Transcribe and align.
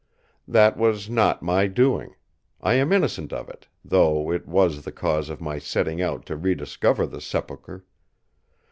That 0.47 0.77
was 0.77 1.11
not 1.11 1.43
my 1.43 1.67
doing. 1.67 2.15
I 2.59 2.73
am 2.73 2.91
innocent 2.91 3.31
of 3.31 3.49
it, 3.49 3.67
though 3.85 4.31
it 4.31 4.47
was 4.47 4.83
the 4.83 4.91
cause 4.91 5.29
of 5.29 5.39
my 5.41 5.59
setting 5.59 6.01
out 6.01 6.25
to 6.25 6.35
rediscover 6.35 7.05
the 7.05 7.21
sepulchre. 7.21 7.85